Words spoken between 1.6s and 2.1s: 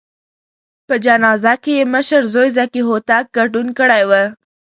کې یې